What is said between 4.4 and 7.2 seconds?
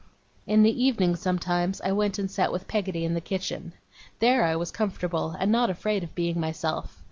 I was comfortable, and not afraid of being myself.